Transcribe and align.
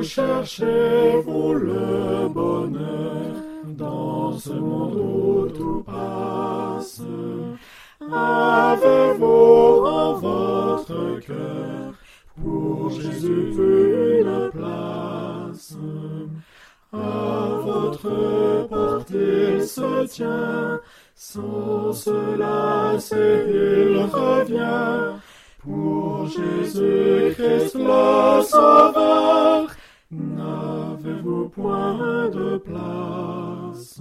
Où 0.00 0.02
cherchez-vous 0.02 1.52
le 1.52 2.28
bonheur 2.30 3.34
dans 3.66 4.32
ce 4.32 4.52
monde 4.54 4.94
où 4.94 5.46
tout 5.50 5.84
passe? 5.84 7.02
Avez-vous 8.10 9.84
en 9.84 10.14
votre 10.14 11.20
cœur 11.20 11.92
pour 12.42 12.88
Jésus 12.88 13.52
une 14.22 14.50
place? 14.52 15.76
À 16.94 17.58
votre 17.62 18.66
portée 18.70 19.56
il 19.56 19.62
se 19.66 20.06
tient, 20.06 20.80
sans 21.14 21.92
cela 21.92 22.94
c'est 22.98 23.44
il 23.50 23.98
revient. 24.10 25.20
Pour 25.62 26.26
Jésus-Christ 26.26 27.74
le 27.74 28.42
Sauveur, 28.42 29.19
n'avez-vous 30.10 31.48
point 31.48 32.28
de 32.28 32.58
place? 32.58 34.00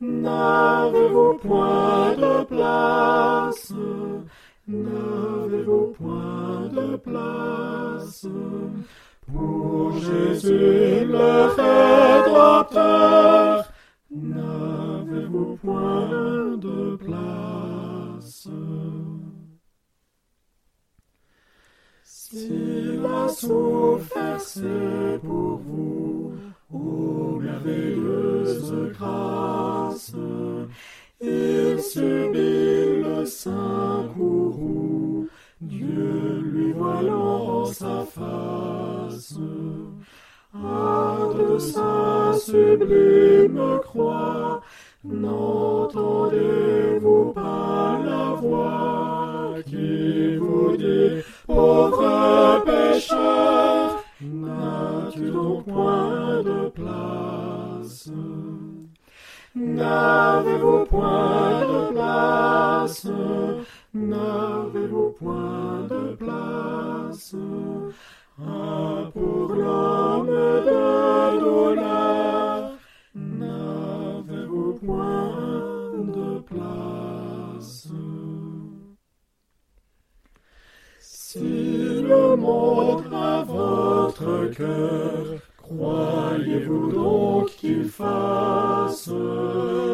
N'avez-vous 0.00 1.34
point 1.38 2.14
de 2.16 2.44
place? 2.44 3.72
N'avez-vous 4.68 5.94
point 5.98 6.68
de 6.72 6.96
place? 6.96 8.26
Pour 9.26 9.92
Jésus 9.98 11.04
le 11.04 11.46
Rédempteur, 12.24 13.72
n'avez-vous 14.10 15.56
point 15.62 16.56
de 16.56 16.96
place? 16.96 18.48
S'il 22.04 23.04
a 23.06 23.28
souffert, 23.28 24.19
c'est 24.44 25.18
pour 25.22 25.58
vous, 25.58 26.32
ô 26.72 27.38
merveilleuse 27.40 28.72
grâce. 28.98 30.12
Il 31.20 31.80
subit 31.80 33.02
le 33.04 33.24
saint 33.26 34.08
courroux, 34.14 35.28
Dieu 35.60 36.40
lui 36.42 36.72
voilant 36.72 37.66
sa 37.66 38.04
face. 38.04 39.34
À 40.52 41.16
de 41.38 41.58
sa 41.58 42.32
sublime 42.38 43.78
croix, 43.82 44.60
n'entendez-vous 45.04 47.32
pas 47.32 48.00
la 48.04 48.34
voix 48.34 49.54
qui 49.64 50.36
vous 50.36 50.76
dit 50.76 51.22
Pauvre 51.46 52.64
pécheur, 52.64 53.59
donc 55.32 55.64
point 55.64 56.42
de 56.42 56.68
place. 56.68 58.10
N'avez-vous 59.54 60.84
point 60.86 61.60
de 61.60 61.92
place? 61.92 63.06
N'avez-vous 63.94 65.14
point 65.18 65.86
de 65.88 66.14
place? 66.14 67.34
Ah, 68.42 69.10
pour 69.12 69.54
l'homme 69.54 70.28
de 70.28 71.40
douleur, 71.40 72.72
n'avez-vous 73.14 74.78
point 74.84 75.92
de 76.04 76.38
place? 76.40 77.88
Si 81.00 82.02
le 82.02 82.36
monde 82.36 83.09
votre 84.20 84.50
cœur, 84.54 85.24
croyez-vous 85.56 86.92
donc 86.92 87.48
qu'il 87.56 87.84
fasse 87.84 89.10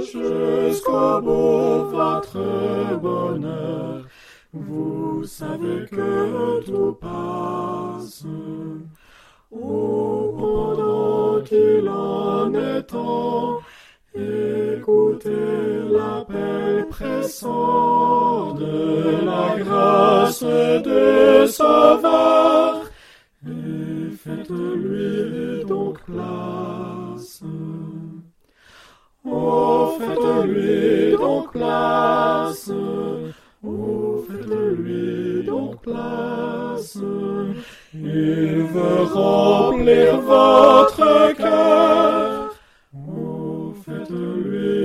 jusqu'au 0.00 1.20
bout 1.20 1.90
votre 1.90 2.96
bonheur? 3.00 4.06
Vous 4.52 5.24
savez 5.24 5.84
que 5.90 6.64
tout 6.64 6.96
passe. 7.00 8.24
Ou 9.50 10.32
pendant 10.38 11.40
qu'il 11.42 11.88
en 11.88 12.52
est 12.54 12.82
temps, 12.82 13.60
Écoutez 14.16 15.30
l'appel 15.90 16.86
pressant 16.88 18.54
de 18.54 19.26
la 19.26 19.58
grâce 19.58 20.44
de 20.44 21.46
Sauveur 21.48 22.33
donc 31.16 31.52
place. 31.52 32.70
Oh, 33.66 34.24
faites-lui 34.28 35.44
donc 35.46 35.80
place. 35.82 36.98
Il 37.94 38.62
veut 38.74 39.02
remplir 39.12 40.20
votre 40.20 41.34
cœur. 41.36 42.54
Oh, 42.94 43.74
faites-lui 43.84 44.83